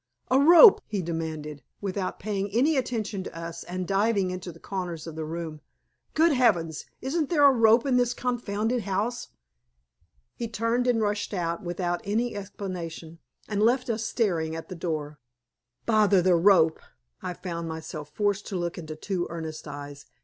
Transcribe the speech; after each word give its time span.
"A 0.31 0.39
rope!" 0.39 0.81
he 0.87 1.03
demanded, 1.03 1.61
without 1.79 2.17
paying 2.19 2.49
any 2.49 2.75
attention 2.75 3.23
to 3.23 3.37
us 3.37 3.63
and 3.65 3.87
diving 3.87 4.31
into 4.31 4.51
corners 4.51 5.05
of 5.05 5.15
the 5.15 5.23
room. 5.25 5.61
"Good 6.15 6.31
heavens, 6.31 6.85
isn't 7.03 7.29
there 7.29 7.45
a 7.45 7.51
rope 7.51 7.85
in 7.85 7.97
this 7.97 8.15
confounded 8.15 8.81
house!" 8.81 9.27
He 10.33 10.47
turned 10.47 10.87
and 10.87 11.01
rushed 11.03 11.35
out, 11.35 11.61
without 11.61 12.01
any 12.03 12.35
explanation, 12.35 13.19
and 13.47 13.61
left 13.61 13.91
us 13.91 14.03
staring 14.03 14.55
at 14.55 14.69
the 14.69 14.75
door. 14.75 15.19
"Bother 15.85 16.23
the 16.23 16.33
rope!" 16.35 16.79
I 17.21 17.35
found 17.35 17.67
myself 17.67 18.09
forced 18.09 18.47
to 18.47 18.55
look 18.55 18.79
into 18.79 18.95
two 18.95 19.27
earnest 19.29 19.67
eyes. 19.67 20.07